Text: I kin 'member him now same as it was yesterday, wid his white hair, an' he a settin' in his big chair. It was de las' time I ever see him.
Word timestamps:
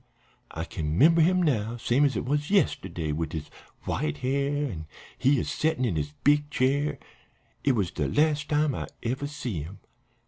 I 0.49 0.63
kin 0.65 0.97
'member 0.97 1.21
him 1.21 1.43
now 1.43 1.77
same 1.77 2.05
as 2.05 2.17
it 2.17 2.25
was 2.25 2.49
yesterday, 2.49 3.11
wid 3.11 3.33
his 3.33 3.51
white 3.83 4.17
hair, 4.25 4.65
an' 4.65 4.87
he 5.15 5.39
a 5.39 5.43
settin' 5.45 5.85
in 5.85 5.95
his 5.95 6.11
big 6.23 6.49
chair. 6.49 6.97
It 7.63 7.73
was 7.73 7.91
de 7.91 8.07
las' 8.07 8.43
time 8.43 8.73
I 8.73 8.87
ever 9.03 9.27
see 9.27 9.61
him. 9.61 9.77